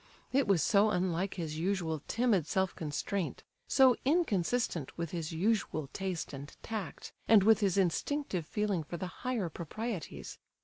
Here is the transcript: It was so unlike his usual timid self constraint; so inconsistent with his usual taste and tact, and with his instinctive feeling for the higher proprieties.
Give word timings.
It 0.31 0.47
was 0.47 0.63
so 0.63 0.89
unlike 0.89 1.35
his 1.35 1.59
usual 1.59 2.01
timid 2.07 2.47
self 2.47 2.75
constraint; 2.75 3.43
so 3.67 3.95
inconsistent 4.03 4.97
with 4.97 5.11
his 5.11 5.31
usual 5.31 5.91
taste 5.93 6.33
and 6.33 6.51
tact, 6.63 7.13
and 7.27 7.43
with 7.43 7.59
his 7.59 7.77
instinctive 7.77 8.47
feeling 8.47 8.83
for 8.83 8.97
the 8.97 9.05
higher 9.21 9.47
proprieties. 9.47 10.39